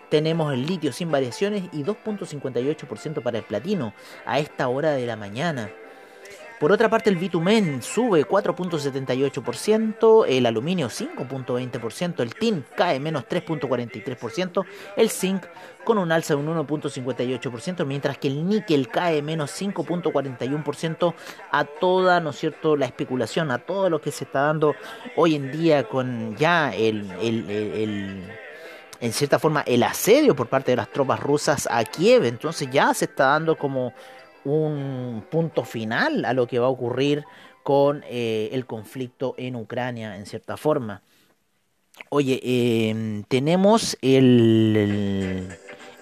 tenemos 0.08 0.52
el 0.52 0.66
litio 0.66 0.92
sin 0.92 1.10
variaciones 1.10 1.64
y 1.72 1.84
2.58% 1.84 3.22
para 3.22 3.38
el 3.38 3.44
platino 3.44 3.94
a 4.24 4.38
esta 4.38 4.68
hora 4.68 4.92
de 4.92 5.06
la 5.06 5.16
mañana. 5.16 5.70
Por 6.58 6.72
otra 6.72 6.90
parte, 6.90 7.08
el 7.08 7.16
bitumen 7.16 7.82
sube 7.82 8.26
4.78%, 8.26 10.24
el 10.26 10.44
aluminio 10.44 10.88
5.20%, 10.88 12.20
el 12.20 12.34
tin 12.34 12.64
cae 12.76 12.98
menos 12.98 13.26
3.43%, 13.28 14.64
el 14.96 15.08
zinc 15.08 15.44
con 15.84 15.98
un 15.98 16.10
alza 16.10 16.34
de 16.34 16.40
un 16.40 16.48
1.58%, 16.48 17.86
mientras 17.86 18.18
que 18.18 18.26
el 18.26 18.48
níquel 18.48 18.88
cae 18.88 19.22
menos 19.22 19.52
5.41% 19.60 21.14
a 21.52 21.64
toda, 21.64 22.18
¿no 22.18 22.30
es 22.30 22.36
cierto?, 22.36 22.76
la 22.76 22.86
especulación, 22.86 23.52
a 23.52 23.58
todo 23.58 23.88
lo 23.88 24.00
que 24.00 24.10
se 24.10 24.24
está 24.24 24.40
dando 24.40 24.74
hoy 25.14 25.36
en 25.36 25.52
día 25.52 25.88
con 25.88 26.36
ya 26.36 26.74
el, 26.74 27.08
el 27.20 28.24
en 29.00 29.12
cierta 29.12 29.38
forma 29.38 29.62
el 29.62 29.82
asedio 29.84 30.34
por 30.34 30.48
parte 30.48 30.72
de 30.72 30.76
las 30.76 30.90
tropas 30.90 31.20
rusas 31.20 31.68
a 31.70 31.84
Kiev. 31.84 32.24
Entonces 32.24 32.68
ya 32.70 32.92
se 32.94 33.04
está 33.04 33.26
dando 33.26 33.56
como 33.56 33.92
un 34.54 35.24
punto 35.30 35.64
final 35.64 36.24
a 36.24 36.32
lo 36.32 36.46
que 36.46 36.58
va 36.58 36.66
a 36.66 36.70
ocurrir 36.70 37.24
con 37.62 38.02
eh, 38.08 38.48
el 38.52 38.66
conflicto 38.66 39.34
en 39.36 39.56
Ucrania, 39.56 40.16
en 40.16 40.26
cierta 40.26 40.56
forma. 40.56 41.02
Oye, 42.10 42.40
em, 42.42 43.24
tenemos 43.24 43.98
el, 44.00 45.48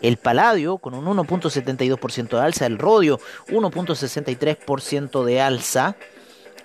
el, 0.02 0.16
paladio 0.18 0.78
con 0.78 0.94
un 0.94 1.06
1.72% 1.06 2.28
de 2.28 2.40
alza, 2.40 2.66
el 2.66 2.78
rodio 2.78 3.18
1.63% 3.48 5.24
de 5.24 5.40
alza. 5.40 5.96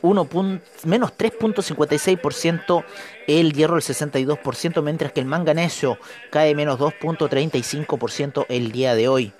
1 0.03 0.29
menos 0.85 1.11
3.56%, 1.17 2.83
el 3.27 3.53
hierro 3.53 3.75
el 3.75 3.83
62%, 3.83 4.81
mientras 4.81 5.11
que 5.11 5.19
el 5.19 5.27
manganeso 5.27 5.97
cae 6.31 6.55
menos 6.55 6.79
2.35% 6.79 8.45
el 8.49 8.71
día 8.71 8.95
de 8.95 9.07
hoy. 9.07 9.33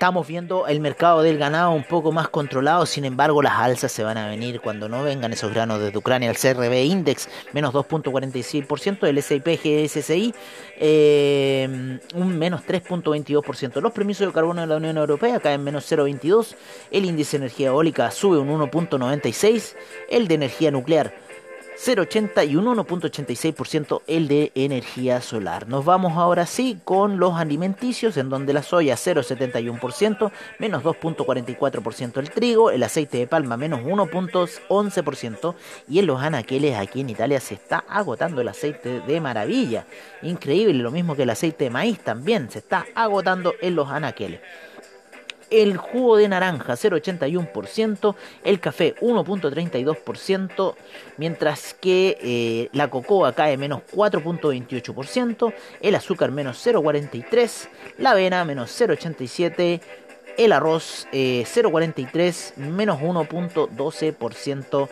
Estamos 0.00 0.26
viendo 0.26 0.66
el 0.66 0.80
mercado 0.80 1.20
del 1.20 1.36
ganado 1.36 1.72
un 1.72 1.84
poco 1.84 2.10
más 2.10 2.30
controlado, 2.30 2.86
sin 2.86 3.04
embargo 3.04 3.42
las 3.42 3.58
alzas 3.58 3.92
se 3.92 4.02
van 4.02 4.16
a 4.16 4.28
venir 4.28 4.62
cuando 4.62 4.88
no 4.88 5.02
vengan 5.02 5.30
esos 5.34 5.52
granos 5.52 5.78
desde 5.78 5.98
Ucrania. 5.98 6.30
El 6.30 6.38
CRB 6.38 6.72
Index 6.86 7.28
menos 7.52 7.74
2.46%, 7.74 9.06
el 9.06 9.22
SIP 9.22 9.46
GSCI 9.46 10.34
eh, 10.78 11.98
un 12.14 12.38
menos 12.38 12.62
3.22%. 12.62 13.82
Los 13.82 13.92
permisos 13.92 14.26
de 14.26 14.32
carbono 14.32 14.62
de 14.62 14.68
la 14.68 14.76
Unión 14.76 14.96
Europea 14.96 15.38
caen 15.38 15.62
menos 15.62 15.92
0.22%, 15.92 16.56
el 16.90 17.04
índice 17.04 17.36
de 17.36 17.44
energía 17.44 17.66
eólica 17.66 18.10
sube 18.10 18.38
un 18.38 18.48
1.96%, 18.48 19.74
el 20.08 20.28
de 20.28 20.34
energía 20.34 20.70
nuclear 20.70 21.12
0,80 21.82 22.46
y 22.46 22.56
un 22.56 22.66
1.86% 22.66 24.02
el 24.06 24.28
de 24.28 24.52
energía 24.54 25.22
solar. 25.22 25.66
Nos 25.66 25.86
vamos 25.86 26.12
ahora 26.18 26.44
sí 26.44 26.78
con 26.84 27.18
los 27.18 27.36
alimenticios, 27.38 28.18
en 28.18 28.28
donde 28.28 28.52
la 28.52 28.62
soya 28.62 28.96
0,71%, 28.96 30.30
menos 30.58 30.82
2.44% 30.82 32.18
el 32.18 32.30
trigo, 32.30 32.70
el 32.70 32.82
aceite 32.82 33.16
de 33.16 33.26
palma 33.26 33.56
menos 33.56 33.80
1.11% 33.80 35.54
y 35.88 36.00
en 36.00 36.06
los 36.06 36.20
anaqueles 36.20 36.76
aquí 36.76 37.00
en 37.00 37.08
Italia 37.08 37.40
se 37.40 37.54
está 37.54 37.82
agotando 37.88 38.42
el 38.42 38.48
aceite 38.48 39.00
de 39.00 39.20
maravilla. 39.22 39.86
Increíble, 40.20 40.74
lo 40.74 40.90
mismo 40.90 41.16
que 41.16 41.22
el 41.22 41.30
aceite 41.30 41.64
de 41.64 41.70
maíz 41.70 42.00
también 42.00 42.50
se 42.50 42.58
está 42.58 42.84
agotando 42.94 43.54
en 43.62 43.74
los 43.74 43.88
anaqueles 43.88 44.40
el 45.50 45.76
jugo 45.76 46.16
de 46.16 46.28
naranja 46.28 46.74
0,81%, 46.74 48.14
el 48.44 48.60
café 48.60 48.94
1,32%, 49.00 50.74
mientras 51.16 51.74
que 51.74 52.18
eh, 52.20 52.68
la 52.72 52.88
cocoa 52.88 53.32
cae 53.32 53.56
menos 53.56 53.82
4,28%, 53.92 55.52
el 55.80 55.94
azúcar 55.94 56.30
menos 56.30 56.64
0,43%, 56.64 57.68
la 57.98 58.12
avena 58.12 58.44
menos 58.44 58.70
0,87%, 58.80 59.80
el 60.38 60.52
arroz 60.52 61.06
0,43, 61.12 62.52
eh, 62.56 62.60
menos 62.60 63.00
1,12% 63.00 64.88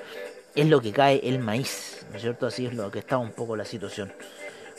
es 0.54 0.66
lo 0.66 0.80
que 0.80 0.92
cae 0.92 1.20
el 1.22 1.38
maíz, 1.38 2.04
¿no 2.10 2.16
es 2.16 2.22
cierto? 2.22 2.46
Así 2.46 2.66
es 2.66 2.74
lo 2.74 2.90
que 2.90 2.98
está 2.98 3.16
un 3.18 3.30
poco 3.30 3.56
la 3.56 3.64
situación. 3.64 4.12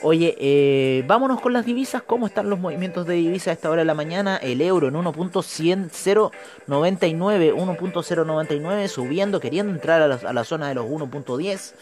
Oye, 0.01 0.34
eh, 0.39 1.03
vámonos 1.08 1.41
con 1.41 1.51
las 1.51 1.65
divisas. 1.65 2.01
¿Cómo 2.01 2.27
están 2.27 2.50
los 2.50 2.58
movimientos 2.58 3.06
de 3.06 3.15
divisas 3.15 3.50
a 3.50 3.51
esta 3.51 3.70
hora 3.70 3.82
de 3.82 3.86
la 3.86 3.94
mañana? 3.94 4.38
El 4.38 4.62
euro 4.62 4.88
en 4.88 4.94
1.099, 4.94 7.53
1.099, 7.53 8.88
subiendo, 8.88 9.41
queriendo 9.41 9.74
entrar 9.74 10.01
a 10.01 10.34
la, 10.34 10.44
zona 10.46 10.70
de 10.70 10.75
los 10.75 10.86
1.10. 10.86 11.74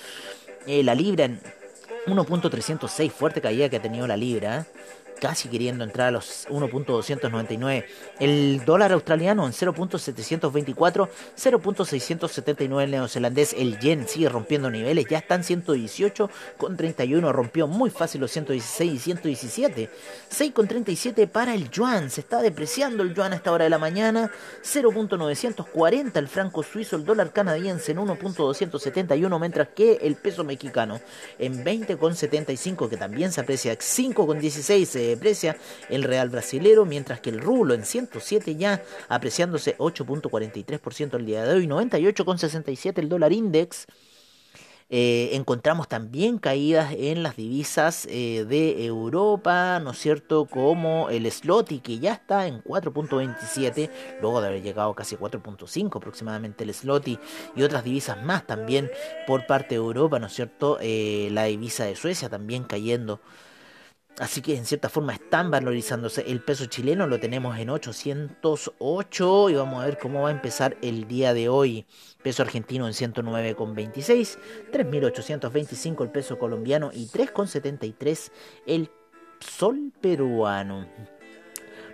Eh, 0.66 0.84
la 0.84 0.96
libra 0.96 1.26
en 1.26 1.40
1.306, 2.08 3.12
fuerte 3.12 3.40
caída 3.40 3.70
que 3.70 3.78
ha 3.78 3.82
tenido 3.84 4.08
la 4.08 4.18
libra. 4.18 4.62
¿eh? 4.62 4.66
Casi 5.20 5.50
queriendo 5.50 5.84
entrar 5.84 6.08
a 6.10 6.12
los 6.12 6.48
1.299. 6.50 7.86
El 8.20 8.64
dólar 8.66 8.92
australiano 8.92 9.46
en 9.46 9.52
0.724, 9.52 11.10
0.679 11.38 12.84
el 12.84 12.92
neozelandés. 12.92 13.54
El 13.54 13.80
yen 13.80 14.08
sigue 14.08 14.30
rompiendo 14.30 14.70
niveles, 14.70 15.06
ya 15.10 15.20
están 15.20 15.44
118 15.44 16.30
con 16.58 16.78
31, 16.78 17.32
rompió 17.34 17.68
muy 17.68 17.90
fácil 17.90 18.22
los 18.22 18.32
116 18.32 18.94
y 18.94 19.00
117. 19.00 19.90
6 20.30 20.54
con 20.54 20.68
37 20.68 21.28
para 21.28 21.54
el 21.54 21.70
yuan, 21.70 22.10
se 22.10 22.22
está 22.22 22.42
depreciando 22.42 23.04
el 23.04 23.14
yuan 23.14 23.34
a 23.34 23.38
esta 23.38 23.52
hora 23.52 23.64
de 23.64 23.70
la 23.70 23.78
mañana. 23.78 24.32
0.940 24.64 26.16
el 26.16 26.28
franco 26.28 26.64
suizo, 26.64 26.96
el 26.96 27.06
dólar 27.06 27.32
canadiense 27.32 27.92
en 27.92 28.00
1.271, 28.00 29.40
mientras 29.40 29.70
que 29.70 30.00
el 30.02 30.16
peso 30.16 30.44
mexicano 30.44 31.00
en 31.40 31.64
20,75 31.64 32.90
que 32.90 32.98
también 32.98 33.32
se 33.32 33.42
aprecia 33.42 33.74
5,16 33.74 35.07
deprecia 35.08 35.58
el 35.90 36.04
real 36.04 36.30
brasilero, 36.30 36.86
mientras 36.86 37.20
que 37.20 37.30
el 37.30 37.40
rublo 37.40 37.74
en 37.74 37.86
107 37.86 38.56
ya 38.56 38.84
apreciándose 39.10 39.78
8.43% 39.78 41.16
el 41.16 41.26
día 41.26 41.44
de 41.44 41.56
hoy, 41.56 41.68
98.67 41.68 43.00
el 43.00 43.10
dólar 43.10 43.34
index. 43.34 43.88
Eh, 44.90 45.32
encontramos 45.34 45.90
también 45.90 46.38
caídas 46.38 46.94
en 46.98 47.22
las 47.22 47.36
divisas 47.36 48.08
eh, 48.10 48.46
de 48.48 48.86
Europa, 48.86 49.82
¿no 49.82 49.92
es 49.92 49.98
cierto? 49.98 50.46
Como 50.46 51.10
el 51.10 51.30
Sloty, 51.30 51.80
que 51.80 52.00
ya 52.00 52.14
está 52.14 52.48
en 52.48 52.64
4.27, 52.64 53.92
luego 54.22 54.40
de 54.40 54.48
haber 54.48 54.64
llegado 54.64 54.94
casi 54.94 55.18
4.5 55.18 55.98
aproximadamente 55.98 56.64
el 56.64 56.74
Sloty, 56.74 57.20
y 57.54 57.64
otras 57.64 57.84
divisas 57.84 58.24
más 58.24 58.48
también 58.48 58.90
por 59.26 59.46
parte 59.46 59.70
de 59.72 59.76
Europa, 59.76 60.20
¿no 60.20 60.28
es 60.28 60.34
cierto? 60.34 60.78
Eh, 60.80 61.28
la 61.34 61.44
divisa 61.46 61.84
de 61.84 61.98
Suecia 61.98 62.30
también 62.30 62.64
cayendo 62.64 63.20
Así 64.20 64.42
que 64.42 64.56
en 64.56 64.66
cierta 64.66 64.90
forma 64.90 65.14
están 65.14 65.52
valorizándose. 65.52 66.24
El 66.28 66.42
peso 66.42 66.66
chileno 66.66 67.06
lo 67.06 67.20
tenemos 67.20 67.58
en 67.60 67.70
808 67.70 69.50
y 69.50 69.56
vamos 69.56 69.82
a 69.82 69.86
ver 69.86 70.00
cómo 70.00 70.24
va 70.24 70.30
a 70.30 70.32
empezar 70.32 70.76
el 70.82 71.08
día 71.08 71.36
de 71.36 71.50
hoy. 71.50 71.86
Peso 72.24 72.42
argentino 72.42 72.88
en 72.88 72.94
109,26, 72.94 74.40
3.825 74.72 76.04
el 76.04 76.10
peso 76.10 76.40
colombiano 76.40 76.90
y 76.92 77.08
3,73 77.08 78.32
el 78.66 78.90
sol 79.40 79.94
peruano. 80.02 80.88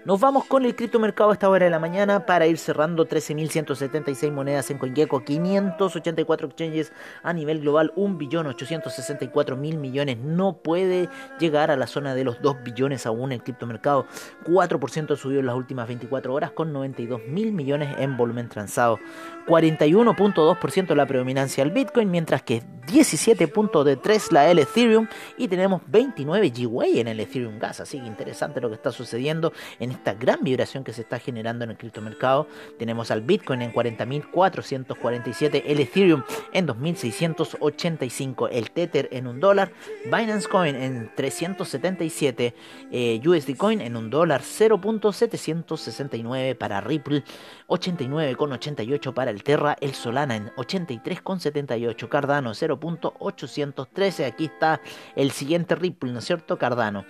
Nos 0.06 0.20
vamos 0.20 0.44
con 0.44 0.66
el 0.66 0.76
criptomercado 0.76 1.30
a 1.30 1.34
esta 1.34 1.48
hora 1.48 1.64
de 1.64 1.72
la 1.72 1.80
mañana 1.80 2.26
para 2.26 2.46
ir 2.46 2.58
cerrando 2.58 3.08
13.176 3.08 4.34
monedas 4.34 4.70
en 4.70 4.78
CoinGecko, 4.78 5.24
584 5.24 6.48
exchanges 6.48 6.92
a 7.24 7.32
nivel 7.32 7.62
global, 7.62 7.94
1.864.000 7.96 9.78
millones. 9.78 10.18
No 10.18 10.58
puede 10.58 11.08
llegar 11.40 11.72
a 11.72 11.78
la 11.78 11.88
zona 11.88 12.16
de 12.16 12.26
los 12.26 12.42
2 12.42 12.64
billones 12.66 13.06
aún 13.06 13.32
el 13.32 13.44
criptomercado. 13.44 14.06
4% 14.44 15.16
subió 15.16 15.40
en 15.40 15.46
las 15.46 15.56
últimas 15.56 15.88
24 15.88 16.34
horas 16.34 16.52
con 16.52 16.74
92.000 16.74 17.54
millones 17.54 17.96
en 17.98 18.18
volumen 18.18 18.50
transado. 18.50 19.00
41.2% 19.48 20.96
la 20.96 21.06
predominancia 21.06 21.64
del 21.64 21.72
Bitcoin, 21.72 22.12
mientras 22.12 22.44
que 22.44 22.62
17.3 22.88 24.32
la 24.32 24.52
el 24.52 24.60
Ethereum 24.60 25.08
y 25.38 25.48
tenemos 25.48 25.82
29 25.88 26.50
GWay 26.50 27.00
en 27.00 27.08
el 27.08 27.22
Ethereum 27.22 27.58
Gas. 27.58 27.80
Así 27.80 28.00
que 28.00 28.06
interesante 28.06 28.60
lo 28.60 28.68
que 28.68 28.76
está 28.76 28.92
sucediendo 28.92 29.54
en 29.80 29.93
esta 29.94 30.14
gran 30.14 30.44
vibración 30.44 30.84
que 30.84 30.92
se 30.94 31.02
está 31.02 31.18
generando 31.20 31.64
en 31.64 31.72
el 31.72 31.78
criptomercado. 31.78 32.48
Tenemos 32.78 33.10
al 33.12 33.22
Bitcoin 33.22 33.62
en 33.62 33.74
40.447, 33.74 35.64
el 35.66 35.80
Ethereum 35.80 36.24
en 36.52 36.68
2.685, 36.68 38.50
el 38.52 38.72
Tether 38.72 39.08
en 39.12 39.28
un 39.28 39.40
dólar, 39.40 39.72
Binance 40.06 40.48
Coin 40.48 40.76
en 40.76 41.12
377, 41.16 42.56
eh, 42.92 43.22
USD 43.26 43.56
Coin 43.56 43.80
en 43.82 43.96
un 43.96 44.10
dólar 44.10 44.42
0.769 44.42 46.58
para 46.58 46.82
Ripple, 46.82 47.24
89.88 47.68 49.14
para 49.14 49.30
el 49.32 49.44
Terra, 49.44 49.78
el 49.80 49.94
Solana 49.94 50.36
en 50.36 50.50
83.78, 50.56 52.10
Cardano 52.10 52.52
0.813, 52.52 54.26
aquí 54.26 54.46
está 54.46 54.82
el 55.16 55.32
siguiente 55.32 55.76
Ripple, 55.76 56.12
¿no 56.12 56.20
es 56.20 56.26
cierto? 56.26 56.58
Cardano. 56.58 57.06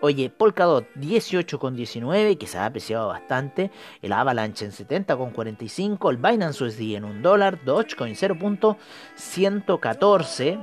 Oye, 0.00 0.30
Polkadot 0.30 0.86
18,19, 0.94 2.36
que 2.36 2.46
se 2.46 2.58
ha 2.58 2.66
apreciado 2.66 3.08
bastante. 3.08 3.70
El 4.02 4.12
Avalanche 4.12 4.66
en 4.66 4.72
70,45. 4.72 6.10
El 6.10 6.18
Binance 6.18 6.62
USD 6.62 6.96
en 6.96 7.04
un 7.04 7.22
dólar. 7.22 7.64
Dogecoin 7.64 8.14
0.114. 8.14 10.58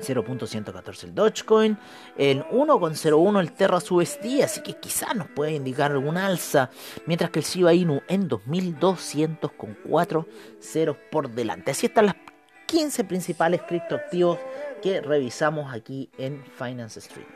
0.114 0.00 1.04
el 1.04 1.14
Dogecoin, 1.14 1.78
el 2.16 2.44
1.01 2.44 3.40
el 3.40 3.52
Terra 3.52 3.78
USD, 3.78 4.42
así 4.44 4.62
que 4.62 4.74
quizás 4.74 5.16
nos 5.16 5.28
puede 5.28 5.52
indicar 5.52 5.90
alguna 5.90 6.26
alza, 6.26 6.70
mientras 7.06 7.30
que 7.30 7.40
el 7.40 7.44
Shiba 7.44 7.74
Inu 7.74 8.02
en 8.06 8.28
2200 8.28 9.50
con 9.52 9.76
4 9.88 10.26
ceros 10.60 10.96
por 11.10 11.30
delante. 11.30 11.72
Así 11.72 11.86
están 11.86 12.06
las 12.06 12.16
15 12.66 13.04
principales 13.04 13.62
criptoactivos 13.62 14.38
que 14.82 15.00
revisamos 15.00 15.74
aquí 15.74 16.10
en 16.18 16.44
Finance 16.44 17.00
Street. 17.00 17.26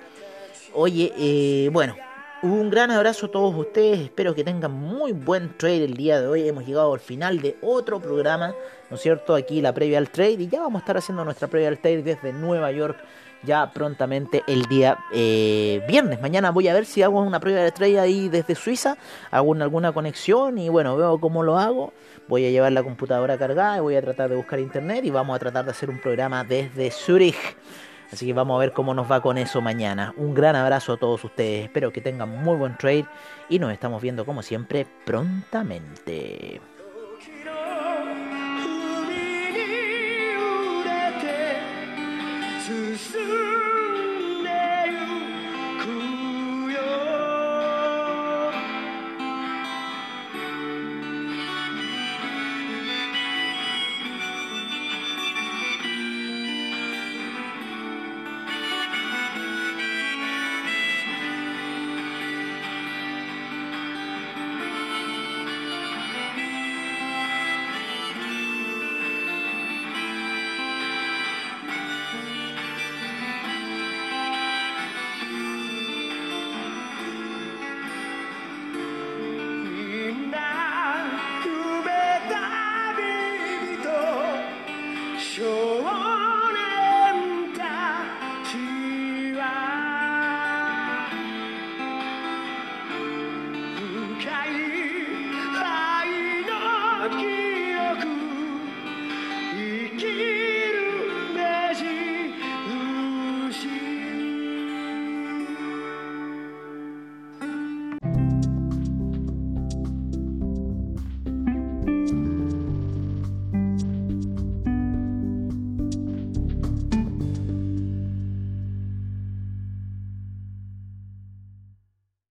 Oye, 0.75 1.12
eh, 1.19 1.69
bueno, 1.71 1.97
un 2.43 2.71
gran 2.71 2.91
abrazo 2.91 3.26
a 3.26 3.31
todos 3.31 3.55
ustedes, 3.55 4.00
espero 4.00 4.35
que 4.35 4.43
tengan 4.43 4.73
muy 4.73 5.12
buen 5.12 5.57
trade 5.59 5.85
el 5.85 5.95
día 5.95 6.21
de 6.21 6.26
hoy. 6.26 6.49
Hemos 6.49 6.67
llegado 6.67 6.95
al 6.95 7.00
final 7.00 7.41
de 7.41 7.57
otro 7.61 8.00
programa, 8.00 8.55
¿no 8.88 8.97
es 8.97 9.02
cierto? 9.02 9.35
Aquí 9.35 9.61
la 9.61 9.75
previa 9.75 9.99
al 9.99 10.11
trade 10.11 10.33
y 10.33 10.49
ya 10.49 10.61
vamos 10.61 10.81
a 10.81 10.83
estar 10.83 10.97
haciendo 10.97 11.25
nuestra 11.25 11.49
previa 11.49 11.69
al 11.69 11.79
trade 11.79 12.02
desde 12.02 12.33
Nueva 12.33 12.73
York 12.73 12.97
ya 13.45 13.73
prontamente 13.73 14.43
el 14.47 14.62
día 14.67 14.99
eh, 15.12 15.85
viernes. 15.88 16.21
Mañana 16.21 16.50
voy 16.50 16.69
a 16.69 16.75
ver 16.75 16.87
si 16.87 17.02
hago 17.02 17.21
una 17.21 17.41
previa 17.41 17.62
de 17.62 17.73
trade 17.73 17.99
ahí 17.99 18.29
desde 18.29 18.55
Suiza, 18.55 18.97
hago 19.31 19.55
alguna 19.55 19.93
conexión 19.93 20.59
y 20.59 20.69
bueno, 20.69 20.97
veo 20.97 21.19
cómo 21.19 21.43
lo 21.43 21.59
hago. 21.59 21.93
Voy 22.29 22.47
a 22.47 22.50
llevar 22.50 22.73
la 22.73 22.83
computadora 22.83 23.37
cargada 23.37 23.79
y 23.79 23.81
voy 23.81 23.97
a 23.97 24.00
tratar 24.00 24.31
de 24.31 24.37
buscar 24.37 24.61
internet 24.61 25.05
y 25.05 25.11
vamos 25.11 25.37
a 25.37 25.38
tratar 25.38 25.64
de 25.64 25.73
hacer 25.73 25.91
un 25.91 26.00
programa 26.00 26.45
desde 26.45 26.91
Zurich. 26.91 27.57
Así 28.12 28.26
que 28.26 28.33
vamos 28.35 28.57
a 28.57 28.61
ver 28.61 28.73
cómo 28.73 28.92
nos 28.92 29.11
va 29.11 29.23
con 29.23 29.38
eso 29.38 29.61
mañana. 29.61 30.12
Un 30.19 30.35
gran 30.35 30.54
abrazo 30.54 30.92
a 30.92 30.97
todos 30.99 31.25
ustedes. 31.25 31.64
Espero 31.64 31.92
que 31.92 32.02
tengan 32.02 32.28
muy 32.28 32.57
buen 32.57 32.77
trade 32.77 33.07
y 33.48 33.59
nos 33.59 33.72
estamos 33.72 34.03
viendo 34.03 34.27
como 34.27 34.42
siempre 34.42 34.87
prontamente. 35.07 36.61